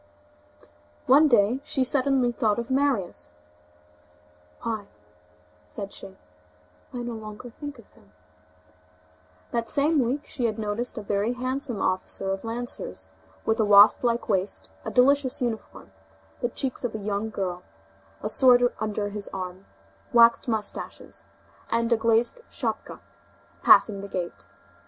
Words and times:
One 1.05 1.27
day 1.27 1.59
she 1.63 1.83
suddenly 1.83 2.31
thought 2.31 2.57
of 2.57 2.71
Marius: 2.71 3.35
"Why!" 4.63 4.87
said 5.69 5.93
she, 5.93 6.17
"I 6.91 7.03
no 7.03 7.13
longer 7.13 7.51
think 7.51 7.77
of 7.77 7.85
him." 7.91 8.11
That 9.51 9.69
same 9.69 9.99
week, 10.03 10.25
she 10.25 10.51
noticed 10.53 10.97
a 10.97 11.03
very 11.03 11.33
handsome 11.33 11.83
officer 11.83 12.31
of 12.31 12.43
lancers, 12.43 13.09
with 13.45 13.59
a 13.59 13.63
wasp 13.63 14.03
like 14.03 14.27
waist, 14.27 14.71
a 14.83 14.89
delicious 14.89 15.39
uniform, 15.39 15.91
the 16.39 16.49
cheeks 16.49 16.83
of 16.83 16.95
a 16.95 16.97
young 16.97 17.29
girl, 17.29 17.61
a 18.23 18.27
sword 18.29 18.73
under 18.79 19.09
his 19.09 19.27
arm, 19.27 19.67
waxed 20.11 20.47
moustaches, 20.47 21.25
and 21.69 21.93
a 21.93 21.95
glazed 21.97 22.39
schapka, 22.49 23.01
passing 23.61 24.01
the 24.01 24.07
gate. 24.07 24.47